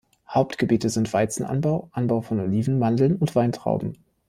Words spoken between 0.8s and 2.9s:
sind Weizenanbau, Anbau von Oliven,